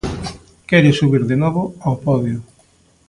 Quere 0.69 0.91
subir 0.99 1.23
de 1.29 1.35
novo 1.43 1.61
ao 1.85 1.95
podio. 2.05 2.39